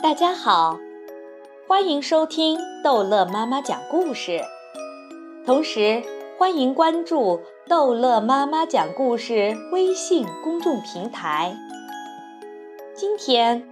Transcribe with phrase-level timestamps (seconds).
[0.00, 0.78] 大家好，
[1.66, 4.40] 欢迎收听逗乐妈妈讲故事，
[5.44, 6.04] 同时
[6.38, 11.56] 欢迎关注逗乐妈妈讲故事微信公众平台。
[12.94, 13.68] 今天，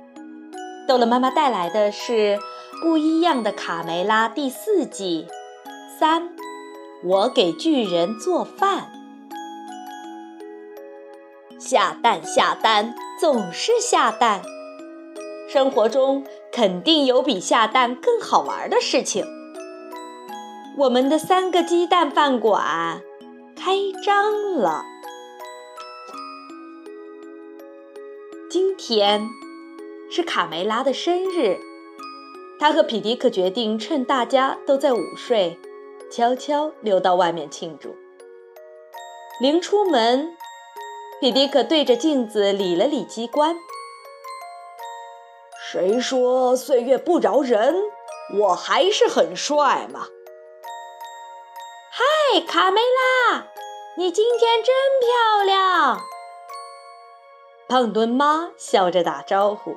[0.88, 2.12] 逗乐妈妈带来的是
[2.82, 5.28] 《不一样的卡梅拉》第四季
[5.96, 6.30] 三，
[7.04, 8.88] 我给巨人做饭。
[11.60, 14.42] 下蛋下蛋，总是下蛋。
[15.56, 19.24] 生活中肯定有比下蛋更好玩的事情。
[20.76, 23.00] 我们的三个鸡蛋饭馆
[23.56, 23.74] 开
[24.04, 24.82] 张了。
[28.50, 29.26] 今天
[30.10, 31.56] 是卡梅拉的生日，
[32.60, 35.58] 他和皮迪克决定趁大家都在午睡，
[36.10, 37.96] 悄悄溜到外面庆祝。
[39.40, 40.36] 临出门。
[41.18, 43.56] 皮迪克对着镜子理了理机关。
[45.68, 47.74] 谁说岁月不饶人？
[48.38, 50.06] 我还是很帅嘛！
[51.90, 53.48] 嗨，卡梅拉，
[53.96, 55.98] 你今天真漂亮！
[57.68, 59.74] 胖墩妈笑着打招呼。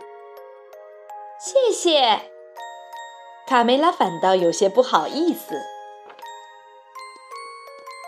[1.39, 2.29] 谢谢。
[3.47, 5.59] 卡梅拉反倒有些不好意思。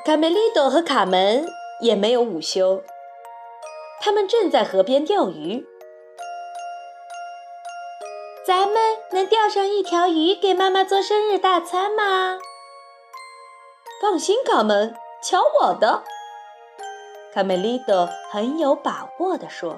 [0.05, 1.47] 卡梅利多和卡门
[1.81, 2.83] 也没有午休。
[3.99, 5.65] 他们正在河边钓鱼。
[8.51, 8.75] 咱们
[9.13, 12.37] 能钓上一条鱼给妈妈做生日大餐吗？
[14.01, 14.93] 放心，卡门，
[15.23, 16.03] 瞧我的！
[17.33, 19.77] 卡梅利多很有把握地说：“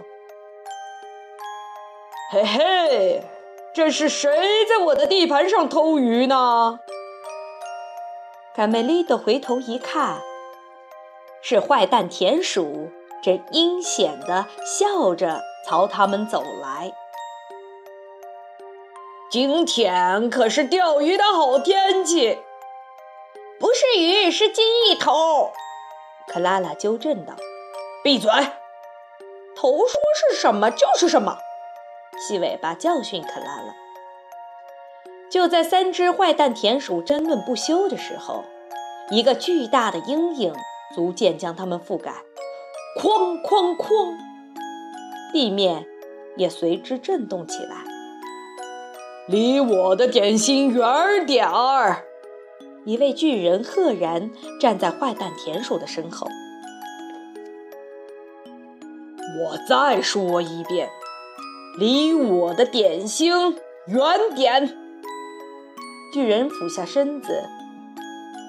[2.33, 3.23] 嘿嘿，
[3.75, 6.79] 这是谁在我的地盘上偷鱼呢？”
[8.57, 10.19] 卡梅利多回头一看，
[11.43, 12.89] 是坏蛋田鼠。
[13.21, 16.91] 正阴险地笑着朝他们走来。
[19.33, 22.37] 今天可是钓鱼的好天气，
[23.59, 25.49] 不是鱼，是金一头。
[26.27, 27.33] 克拉拉纠正道
[28.05, 28.29] ：“闭嘴！
[29.55, 29.99] 头说
[30.29, 31.39] 是什么就是什么。”
[32.21, 33.73] 细尾巴教训克拉拉。
[35.31, 38.43] 就在三只坏蛋田鼠争论不休的时候，
[39.09, 40.53] 一个巨大的阴影
[40.93, 42.11] 逐渐将它们覆盖。
[43.01, 44.15] 哐哐哐！
[45.33, 45.87] 地面
[46.37, 47.77] 也随之震动起来。
[49.27, 52.03] 离我的点心远点儿！
[52.83, 54.29] 一位巨人赫然
[54.59, 56.27] 站在坏蛋田鼠的身后。
[59.39, 60.89] 我再说一遍，
[61.79, 63.31] 离我的点心
[63.87, 64.77] 远点！
[66.13, 67.43] 巨人俯下身子。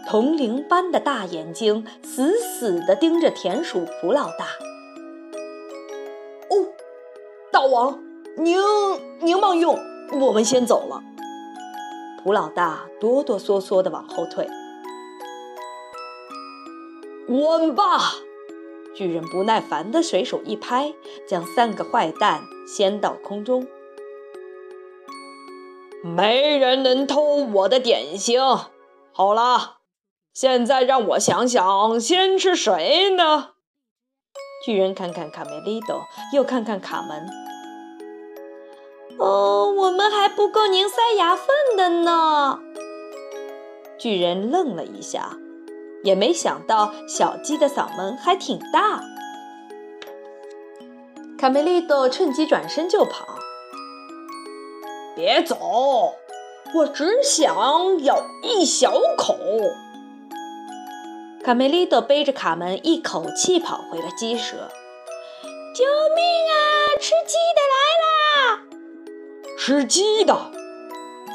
[0.08, 4.46] 铜铃般的大眼睛死死地盯着田鼠普老大。
[6.50, 6.66] 哦，
[7.52, 8.00] 大王，
[8.36, 8.58] 您
[9.20, 9.78] 您慢用，
[10.14, 11.02] 我们先走了。
[12.22, 14.48] 普老大哆哆嗦嗦地往后退。
[17.26, 18.14] 滚吧！
[18.94, 20.94] 巨人不耐烦地随手一拍，
[21.28, 23.66] 将三个坏蛋掀到空中。
[26.02, 28.38] 没人能偷我的点心。
[29.12, 29.78] 好了。
[30.32, 33.50] 现在让我想想，先吃谁呢？
[34.66, 36.02] 巨人看看卡梅利多，
[36.32, 37.24] 又看看卡门。
[39.18, 42.60] 哦，我们还不够您塞牙缝的呢。
[43.98, 45.36] 巨人愣了一下，
[46.02, 49.02] 也没想到小鸡的嗓门还挺大。
[51.38, 53.24] 卡梅利多趁机转身就跑。
[55.14, 55.56] 别走，
[56.74, 59.36] 我只想咬一小口。
[61.44, 64.68] 卡梅利多背着卡门一口气跑回了鸡舍。
[65.74, 66.54] 救命啊！
[67.00, 68.63] 吃鸡的来啦！
[69.56, 70.50] 吃鸡的！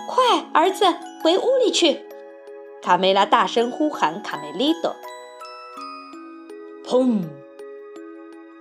[0.07, 0.85] 快，儿子，
[1.23, 2.05] 回屋里去！
[2.81, 4.95] 卡梅拉大声呼喊卡梅利多。
[6.85, 7.23] 砰！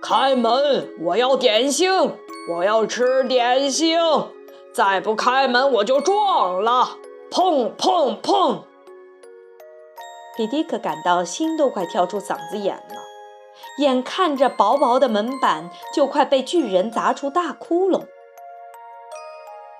[0.01, 0.89] 开门！
[1.01, 1.89] 我要点心，
[2.55, 3.97] 我要吃点心！
[4.73, 6.97] 再不开门，我就撞了！
[7.29, 8.61] 砰砰砰！
[10.37, 12.95] 皮迪克感到心都快跳出嗓子眼了，
[13.79, 18.05] 眼看着薄薄的门板就快被巨人砸出大窟窿。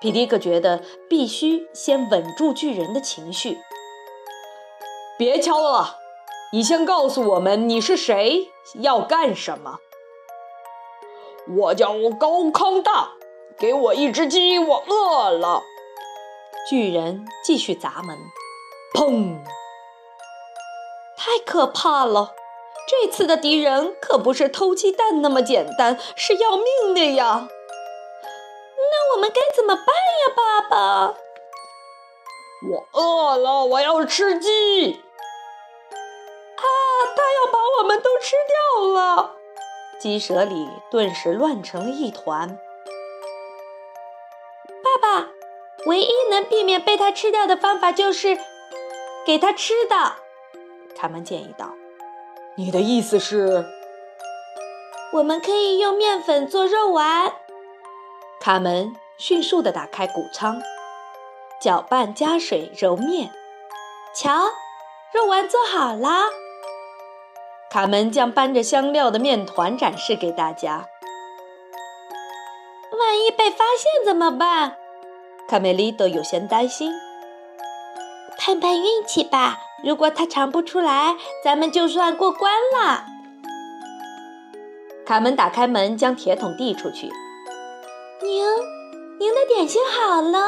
[0.00, 3.58] 皮迪克觉得必须先稳住巨人的情绪。
[5.18, 5.98] 别敲了，
[6.52, 9.78] 你先告诉我们你是谁，要干什么？
[11.58, 13.10] 我叫高康大，
[13.58, 15.62] 给我一只鸡，我饿了。
[16.68, 18.16] 巨人继续砸门，
[18.94, 19.40] 砰！
[21.18, 22.34] 太可怕了！
[22.88, 27.48] 这次的敌人可不是偷鸡蛋那么简单，是要命的呀！
[29.10, 31.14] 那我们该怎么办呀，爸爸？
[32.70, 34.92] 我饿了，我要吃鸡。
[36.56, 36.62] 啊，
[37.16, 39.34] 他要把我们都吃掉了！
[39.98, 42.56] 鸡舍里顿时乱成了一团。
[44.84, 45.28] 爸爸，
[45.86, 48.38] 唯一能避免被他吃掉的方法就是
[49.26, 50.12] 给他吃的。
[50.96, 51.74] 卡门建议道
[52.56, 53.66] ：“你的意思是，
[55.14, 57.32] 我们可以用面粉做肉丸？”
[58.40, 60.62] 卡门迅速地打开谷仓。
[61.60, 63.30] 搅拌，加水，揉面。
[64.14, 64.46] 瞧，
[65.12, 66.30] 肉丸做好了。
[67.70, 70.86] 卡门将搬着香料的面团展示给大家。
[72.98, 74.78] 万一被发现怎么办？
[75.46, 76.94] 卡梅利多有些担心。
[78.38, 81.14] 碰碰运气吧，如果他尝不出来，
[81.44, 83.04] 咱们就算过关了。
[85.04, 87.10] 卡门打开门，将铁桶递出去。
[88.22, 88.44] 您，
[89.18, 90.38] 您的点心好了。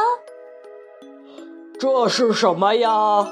[1.79, 3.27] 这是什么呀？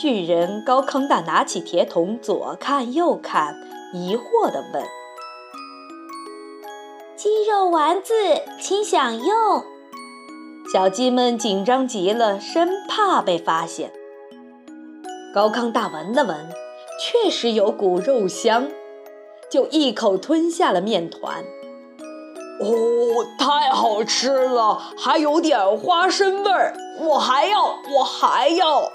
[0.00, 3.54] 巨人高康大拿起铁桶，左看右看，
[3.94, 4.82] 疑惑地问
[7.16, 8.12] ：“鸡肉丸子，
[8.60, 9.64] 请享用。”
[10.72, 13.92] 小鸡们紧张极了，生怕被发现。
[15.32, 16.50] 高康大闻了闻，
[17.00, 18.68] 确实有股肉香，
[19.48, 21.44] 就一口吞下了面团。
[22.58, 26.74] 哦，太好吃了，还有点花生味儿。
[26.98, 28.90] 我还要，我还要。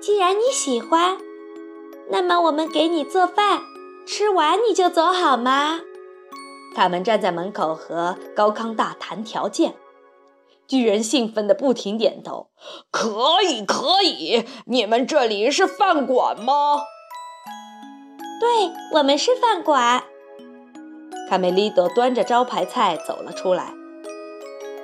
[0.00, 1.16] 既然你喜欢，
[2.10, 3.62] 那么我们给你做饭，
[4.06, 5.80] 吃完你就走好吗？
[6.74, 9.74] 他们站在门口和高康大谈条件。
[10.68, 12.48] 巨人兴奋的不停点头
[12.90, 14.44] ：“可以，可以。
[14.66, 16.82] 你们这里是饭馆吗
[18.38, 20.04] ？”“对，我们是饭馆。”
[21.28, 23.74] 卡梅利多端着招牌菜走了出来，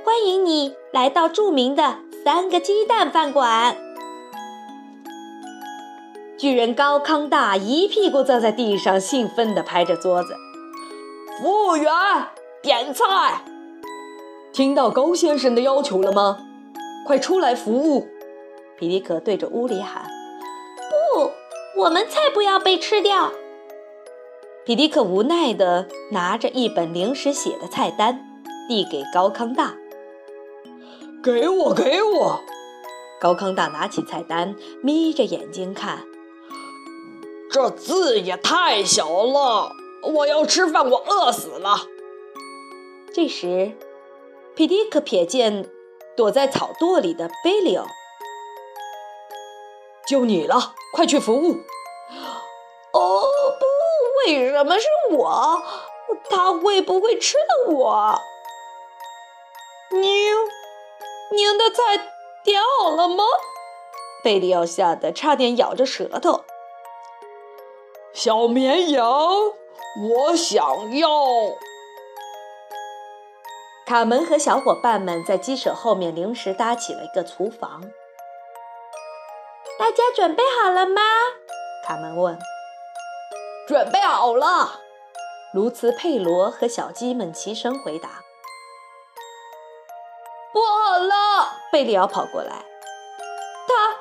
[0.04, 3.76] 欢迎你来到著名的三个鸡蛋饭馆。
[6.36, 10.34] 巨人高康大一屁股坐在地上，兴奋地拍着桌子
[11.40, 11.92] ：“服务员，
[12.60, 13.44] 点菜！
[14.52, 16.38] 听到高先生的要求了吗？
[17.06, 18.08] 快出来服务！”
[18.76, 20.02] 皮迪克对着屋里喊
[21.14, 21.30] ：“不，
[21.82, 23.30] 我们才不要被吃掉！”
[24.64, 29.74] 皮迪克无奈地拿着一本临时写的菜单，递给高康大
[31.20, 32.40] ：“给我，给我！”
[33.20, 36.04] 高康大拿起菜单，眯着眼睛看，
[37.50, 39.72] 这字也太小了。
[40.14, 41.88] 我要吃饭，我饿死了。
[43.12, 43.72] 这时，
[44.54, 45.68] 皮迪克瞥见
[46.16, 47.86] 躲在草垛里的贝利奥，
[50.06, 51.56] 就你了，快去服务！
[54.62, 54.70] 哦不！
[54.70, 54.86] 为什么是
[55.16, 55.62] 我？
[56.30, 58.18] 他会不会吃了我？
[59.90, 60.34] 您，
[61.32, 62.08] 您的菜
[62.44, 63.24] 点好了吗？
[64.22, 66.44] 贝利奥吓得差点咬着舌头。
[68.14, 71.08] 小绵羊，我想要。
[73.86, 77.82] 卡门和小伙伴们在鸡舍后面临时搭起了一个厨房。
[79.78, 81.02] 大家准备好了吗？
[81.86, 82.38] 卡门问。
[83.66, 84.80] 准备好了，
[85.54, 88.08] 卢茨佩罗和小鸡们齐声回答。
[90.52, 91.14] 不好了，
[91.70, 92.64] 贝利奥跑过来，
[93.68, 93.96] 他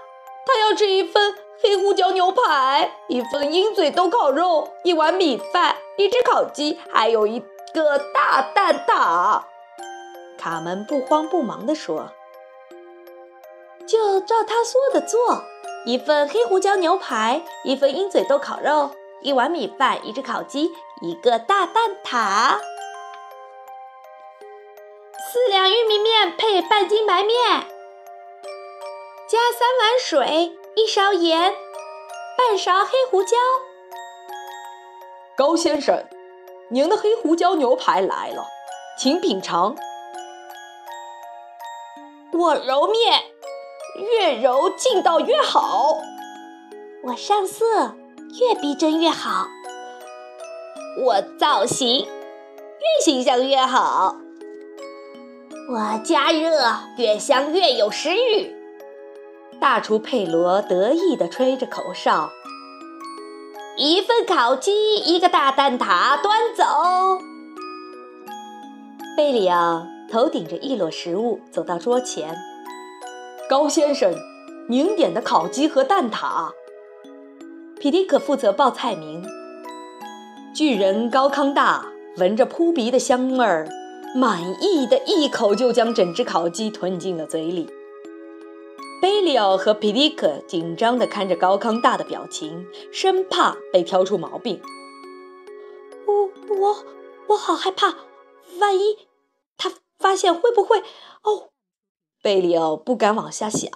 [0.46, 7.40] 他要吃一份黑胡椒牛排，一份鹰嘴豆烤肉，一碗米饭，一只烤鸡，还有一
[7.74, 9.44] 个大蛋挞。
[10.38, 12.12] 卡门不慌不忙地说
[13.88, 15.44] ：“就照他说的做，
[15.86, 18.90] 一份黑胡椒牛排，一份鹰嘴豆烤肉。”
[19.22, 22.58] 一碗米饭，一只烤鸡，一个大蛋挞，
[25.32, 27.38] 四两玉米面配半斤白面，
[29.28, 31.54] 加三碗水，一勺盐，
[32.36, 33.38] 半勺黑胡椒。
[35.38, 36.04] 高先生，
[36.70, 38.48] 您的黑胡椒牛排来了，
[38.98, 39.76] 请品尝。
[42.34, 43.22] 我揉面，
[43.98, 46.00] 越揉劲道越好。
[47.04, 47.96] 我上色。
[48.40, 49.48] 越逼真越好，
[51.04, 54.16] 我造型越形象越好，
[55.70, 56.50] 我加热
[56.98, 58.56] 越香越有食欲。
[59.60, 62.30] 大厨佩罗得意地吹着口哨，
[63.78, 66.64] 一份烤鸡，一个大蛋挞，端走。
[69.18, 72.34] 贝里奥头顶着一摞食物走到桌前，
[73.50, 74.14] 高先生，
[74.70, 76.54] 您点的烤鸡和蛋挞。
[77.82, 79.26] 皮迪克负责报菜名。
[80.54, 83.68] 巨人高康大闻着扑鼻的香味儿，
[84.16, 87.68] 满意的一口就将整只烤鸡吞进了嘴里。
[89.02, 94.62] 贝利奥和皮迪克紧张地看着高康大的表情，生怕被挑出毛病。
[96.06, 96.78] 我我
[97.30, 97.96] 我好害怕，
[98.60, 99.08] 万一
[99.58, 100.78] 他发现会不会？
[101.24, 101.50] 哦，
[102.22, 103.72] 贝利奥不敢往下想。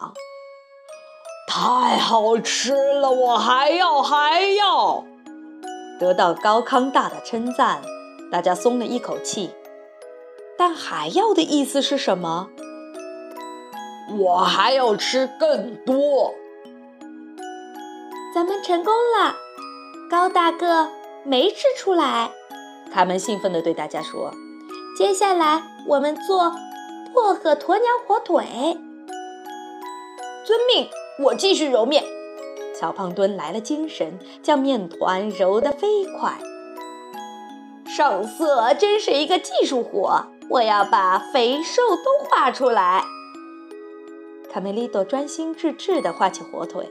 [1.48, 5.06] 太好吃了，我还要还要。
[6.00, 7.82] 得到高康大的称赞，
[8.32, 9.52] 大家松了一口气。
[10.58, 12.50] 但还要的意思是什么？
[14.18, 16.34] 我还要吃更多。
[18.34, 19.36] 咱们成功了，
[20.10, 20.90] 高大个
[21.24, 22.32] 没吃出来。
[22.94, 24.32] 他们兴奋地对大家说
[24.98, 26.52] ：“接下来我们做
[27.14, 28.46] 薄荷鸵鸟火腿。”
[30.46, 30.88] 遵命，
[31.24, 32.04] 我继续揉面。
[32.78, 36.38] 小胖墩来了精神，将面团揉得飞快。
[37.86, 43.06] 上色真是一个技术活，我要把肥瘦都画出来。
[44.52, 46.90] 卡梅利多专心致志地画起火腿。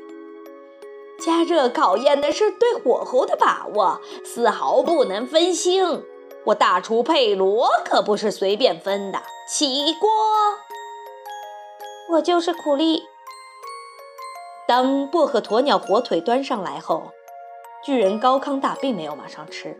[1.20, 6.02] 加热考验的是对火候的把握，丝毫不能分心。
[6.44, 9.20] 我大厨佩罗可不是随便分的。
[9.48, 10.08] 起锅，
[12.12, 13.02] 我就是苦力。
[14.66, 17.12] 当薄荷鸵鸟火腿端上来后，
[17.84, 19.78] 巨人高康大并没有马上吃。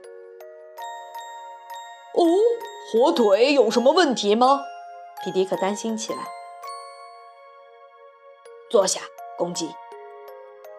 [2.13, 2.23] 哦，
[2.93, 4.61] 火腿有什么问题吗？
[5.25, 6.19] 皮迪克担心起来。
[8.71, 9.01] 坐下，
[9.39, 9.75] 公鸡。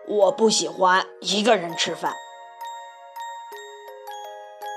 [0.08, 2.14] 我不喜欢一个人吃饭。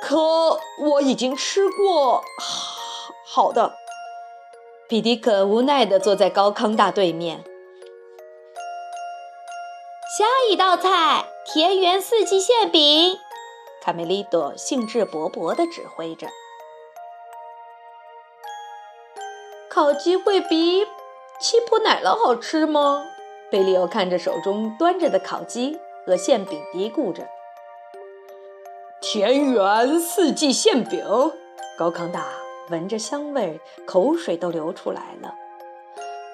[0.02, 2.23] 可我已经吃过。
[2.40, 3.75] 好好的，
[4.88, 7.44] 皮迪克无奈地坐在高康大对面。
[10.18, 13.16] 下一道菜，田园四季馅饼。
[13.80, 16.26] 卡梅利多兴致勃勃地指挥着。
[19.70, 20.84] 烤鸡会比
[21.38, 23.04] 七普奶酪好吃吗？
[23.48, 27.28] 贝利欧看着手中端着的烤鸡和馅饼，嘀咕着
[29.00, 31.00] ：“田园四季馅饼。”
[31.78, 32.26] 高康大
[32.70, 35.32] 闻着香味，口水都流出来了。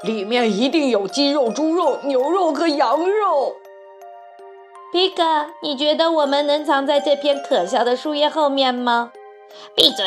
[0.04, 3.56] 里面一定有鸡肉、猪肉、牛肉和羊肉。
[4.94, 5.24] 皮克，
[5.60, 9.10] 你觉得我们能藏在这片可笑的树叶后面吗？
[9.74, 10.06] 闭嘴！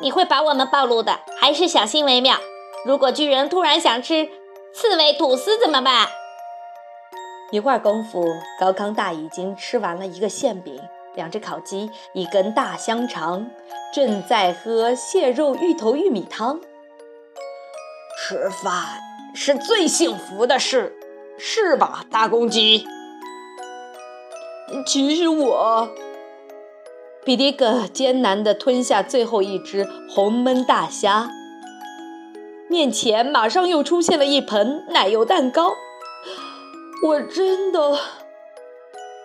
[0.00, 2.36] 你会把我们暴露的，还是小心为妙。
[2.84, 4.28] 如果巨人突然想吃
[4.72, 6.06] 刺猬吐司怎么办？
[7.50, 8.24] 一会儿功夫，
[8.60, 10.80] 高康大已经吃完了一个馅饼、
[11.16, 13.50] 两只烤鸡、一根大香肠，
[13.92, 16.60] 正在喝蟹肉芋头玉米汤。
[18.16, 19.00] 吃饭
[19.34, 20.96] 是最幸福的事，
[21.36, 22.86] 是吧，大公鸡？
[24.86, 25.88] 其实我，
[27.24, 31.30] 比迪克艰难地吞下最后一只红焖大虾，
[32.68, 35.74] 面前马上又出现了一盆奶油蛋糕。
[37.06, 37.98] 我真的，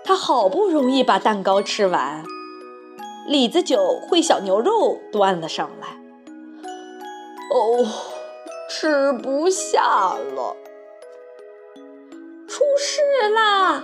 [0.04, 2.24] 他好不容易把蛋糕吃完，
[3.28, 5.88] 李子酒烩小牛肉端了上来。
[7.52, 7.86] 哦，
[8.70, 10.56] 吃不下了，
[12.48, 13.02] 出事
[13.34, 13.84] 啦！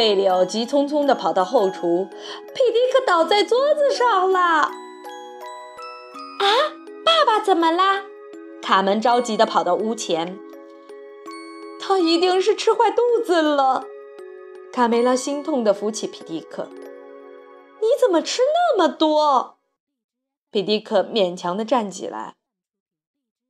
[0.00, 2.06] 贝里奥急匆匆地跑到后厨，
[2.54, 4.38] 皮迪克倒在桌子上了。
[4.38, 4.72] 啊，
[7.04, 8.04] 爸爸怎么啦？
[8.62, 10.38] 卡门着急地跑到屋前。
[11.78, 13.84] 他一定是吃坏肚子了。
[14.72, 16.70] 卡梅拉心痛地扶起皮迪克。
[17.82, 19.58] 你怎么吃那么多？
[20.50, 22.36] 皮迪克勉强地站起来。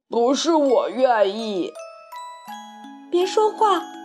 [0.08, 1.70] 不是我愿意。
[3.08, 3.99] 别说话。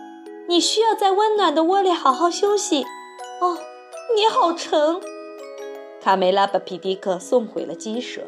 [0.48, 2.84] 你需要在温暖的窝里好好休息。
[3.40, 3.58] 哦，
[4.14, 5.00] 你好沉。
[6.00, 8.22] 卡梅拉把皮迪克送回了鸡舍。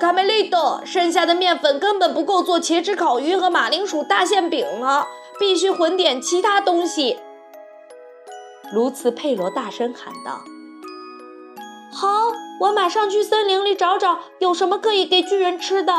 [0.00, 5.06] 卡梅利多，剩下的面粉根本不够做茄汁烤鱼和马铃薯大馅饼了，
[5.38, 7.18] 必须混点其他东西。
[8.72, 10.40] 卢茨佩罗大声喊道
[11.94, 12.32] ：“好，
[12.62, 15.92] 我马上去森林里找找有什么可以给巨人吃的。”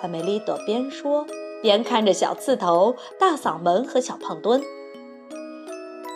[0.00, 1.26] 卡梅利多边说。
[1.62, 4.62] 边看着小刺头、大嗓门和小胖墩，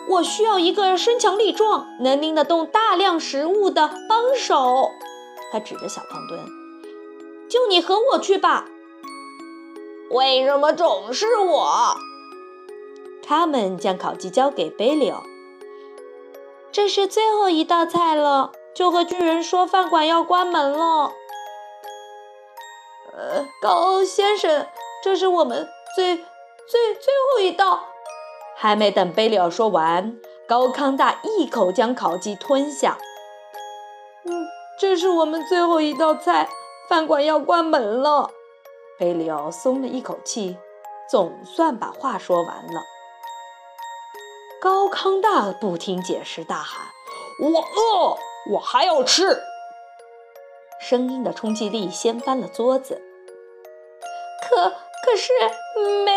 [0.09, 4.91] 我需要一个身强力壮、能拎得动大量食物的帮手。
[5.51, 6.39] 他指着小胖墩
[7.49, 8.65] ：“就你和我去吧。”
[10.11, 11.97] 为什么总是我？
[13.23, 15.23] 他们将烤鸡交给贝利奥。
[16.71, 21.11] 这是最后一道菜了，就和巨人说饭馆要关门了。
[23.13, 24.67] 呃，高先生。
[25.03, 27.85] 这是我们最最最后一道，
[28.55, 32.97] 还没等贝里奥说完，高康大一口将烤鸡吞下。
[34.25, 34.45] 嗯，
[34.79, 36.49] 这是我们最后一道菜，
[36.89, 38.31] 饭馆要关门了。
[38.99, 40.57] 贝里奥松了一口气，
[41.09, 42.81] 总算把话说完了。
[44.59, 46.87] 高康大不听解释，大喊
[47.39, 48.17] ：“我饿，
[48.53, 49.43] 我还要吃！”
[50.81, 53.01] 声音的冲击力掀翻了桌子。
[54.49, 54.73] 可
[55.09, 55.31] 可是
[56.03, 56.11] 没，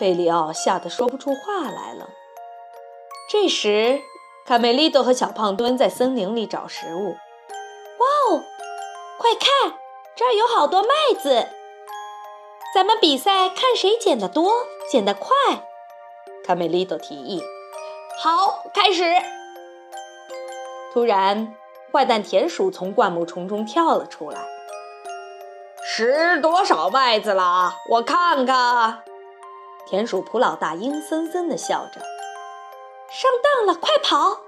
[0.00, 2.08] 贝里奥吓得说不出话来了。
[3.30, 4.00] 这时，
[4.44, 7.10] 卡梅利多和小胖墩在森林里找食物。
[7.10, 8.42] 哇哦，
[9.16, 9.78] 快看，
[10.16, 11.46] 这儿有好多麦子！
[12.74, 14.52] 咱们比赛看谁捡得多，
[14.90, 15.30] 捡得快。
[16.44, 17.40] 卡梅利多提议
[18.18, 19.04] ：“好，开始！”
[20.92, 21.54] 突然，
[21.92, 24.40] 坏蛋田鼠从灌木丛中跳了出来。
[25.86, 27.76] “拾多少麦子了？
[27.90, 29.02] 我看看。”
[29.86, 32.00] 田鼠普老大阴森森地笑着。
[33.12, 34.40] “上当了，快跑！”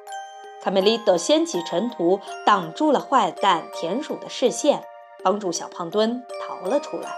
[0.65, 4.83] 卡梅利多掀起尘土，挡住了坏蛋田鼠的视线，
[5.23, 7.15] 帮助小胖墩逃了出来。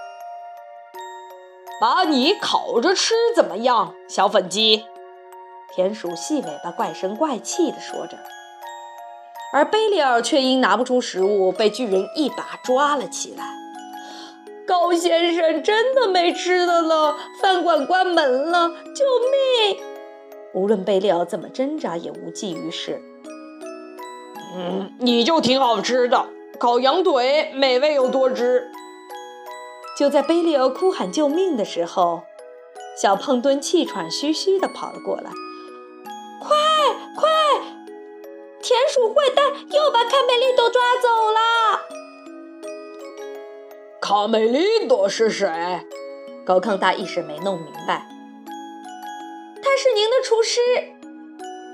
[1.81, 4.85] 把你烤着吃怎么样，小粉鸡？
[5.73, 8.19] 田鼠细尾巴怪声怪气地说着，
[9.53, 13.45] 而贝利尔却因拿不出食物，被巨人一把抓了起来。
[14.69, 19.05] 高先生真的没吃的了，饭馆关门了，救
[19.71, 19.79] 命！
[20.53, 23.01] 无论贝利尔怎么挣扎，也无济于事。
[24.55, 26.27] 嗯，你就挺好吃的，
[26.59, 28.71] 烤羊腿美味又多汁。
[29.97, 32.25] 就在贝利奥哭喊救命的时候，
[33.01, 35.31] 小胖墩气喘吁吁地跑了过来。
[36.43, 36.55] 快
[37.17, 37.27] 快！
[38.61, 41.81] 田鼠坏蛋又把卡梅利多抓走了。
[44.01, 45.87] 卡梅利多是谁？
[46.47, 48.07] 高康大一时没弄明白。
[49.63, 50.61] 他是您的厨师。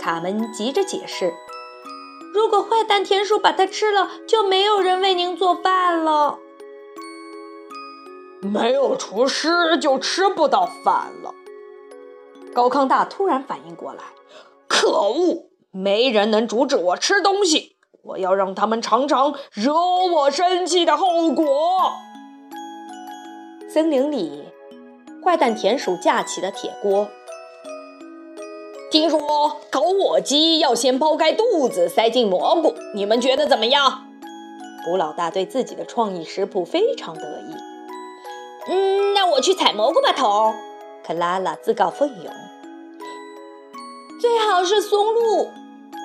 [0.01, 1.33] 卡门急着解释。
[2.33, 6.39] 如果坏蛋田鼠把它吃了，就没有人为您做饭了。
[8.41, 11.33] 没有厨师就吃不到饭了。
[12.53, 14.03] 高康大突然反应过来，
[14.67, 15.51] 可恶！
[15.71, 21.93] 没人能阻止我吃东西，我要让他们尝尝惹我生气的后果。
[23.75, 24.45] 森林里，
[25.25, 27.09] 坏蛋田鼠架起了铁锅。
[28.89, 29.19] 听说
[29.69, 34.05] 烤火鸡要先剥开肚子，塞进蘑菇，你们觉得怎么样？
[34.85, 37.57] 古老大对自己的创意食谱非常得意。
[38.69, 40.55] 嗯，那我去采蘑菇吧，头。
[41.05, 42.33] 克拉拉自告奋勇。
[44.21, 45.49] 最好是松露。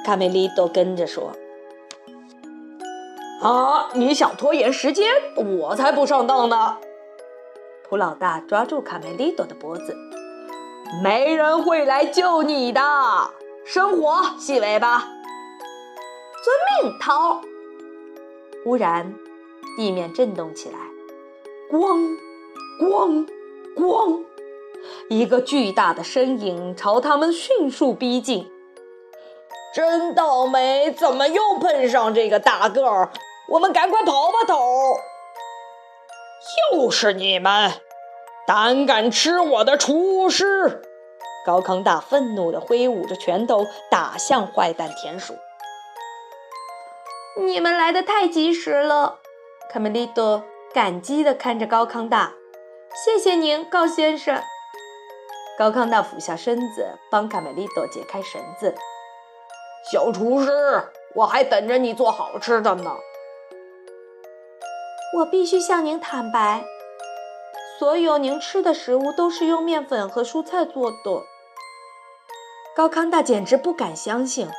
[0.03, 1.33] 卡梅利多跟着说。
[3.43, 5.05] 啊，你想拖延时间？
[5.37, 6.77] 我才不上当呢！
[7.89, 9.97] 普老大抓住卡梅利多的脖子。
[11.03, 12.81] 没人会来救你的。
[13.65, 14.99] 生火，细尾巴。
[16.43, 17.41] 遵命，头。
[18.63, 19.15] 忽然，
[19.75, 20.77] 地面震动起来，
[21.71, 22.15] 咣！
[22.79, 23.27] 咣
[23.75, 24.23] 咣！
[25.09, 28.47] 一个巨大的身影朝他们迅速逼近。
[29.73, 33.09] 真倒霉，怎么又碰上这个大个儿？
[33.47, 34.95] 我们赶快跑吧，头！
[36.73, 37.71] 又是你们，
[38.47, 40.81] 胆敢吃我的厨师！
[41.45, 45.35] 高康大愤怒地挥舞着拳头打向坏蛋田鼠。
[47.41, 49.19] 你们来的太及时了，
[49.71, 52.33] 卡梅利多感激地看着高康大。
[53.05, 54.41] 谢谢您，高先生。
[55.57, 58.75] 高康大俯下身子，帮卡梅利多解开绳子。
[59.91, 60.83] 小厨师，
[61.15, 62.91] 我还等着你做好吃的呢。
[65.17, 66.63] 我必须向您坦白，
[67.79, 70.97] 所有您吃的食物都是用面粉和蔬菜做的。
[72.75, 74.49] 高康大简直不敢相信。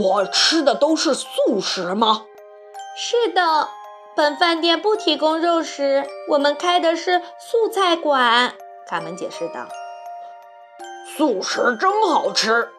[0.00, 2.24] 我吃的都是素食吗？
[2.96, 3.68] 是的。
[4.16, 8.54] 本饭店不提供肉食，我们开的是素菜馆。
[8.86, 9.66] 卡门解释道
[11.16, 12.70] ：“素食真好吃。”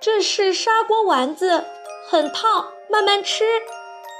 [0.00, 1.64] 这是砂锅丸子，
[2.08, 3.44] 很烫，慢慢吃。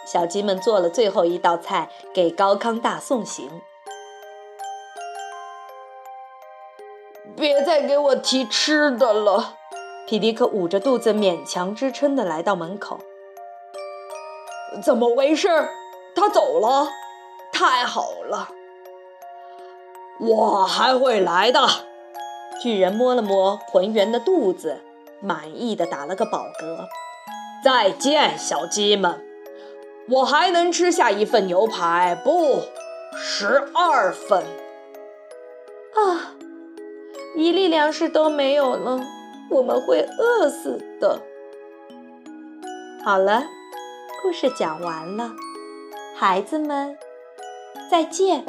[0.04, 3.62] 小鸡们做了最后一道菜，给高康大送行。
[7.36, 9.56] 别再给我提吃的了。
[10.06, 13.00] 皮迪克捂着肚子，勉强支撑的来到门口。
[14.82, 15.48] 怎么回事？
[16.14, 16.88] 他走了，
[17.52, 18.48] 太好了，
[20.20, 21.66] 我还会来的。
[22.62, 24.80] 巨人摸了摸浑圆的肚子，
[25.20, 26.86] 满意的打了个饱嗝。
[27.64, 29.24] 再见，小鸡们，
[30.08, 32.62] 我还能吃下一份牛排，不，
[33.16, 34.42] 十二份。
[35.94, 36.34] 啊，
[37.36, 39.00] 一粒粮食都没有了，
[39.50, 41.20] 我们会饿死的。
[43.02, 43.44] 好了，
[44.22, 45.32] 故事讲完了，
[46.16, 46.98] 孩子们，
[47.90, 48.44] 再见。